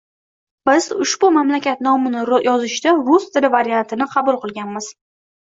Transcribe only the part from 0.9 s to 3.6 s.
ushbu mamlakat nomini yozishda rus tili